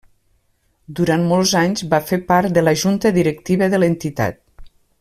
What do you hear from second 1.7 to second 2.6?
va fer part